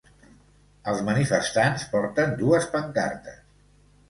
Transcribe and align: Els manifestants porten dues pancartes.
Els 0.93 1.03
manifestants 1.09 1.83
porten 1.93 2.35
dues 2.41 2.67
pancartes. 2.73 3.39